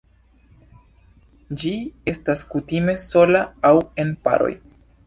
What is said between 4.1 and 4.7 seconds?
paroj.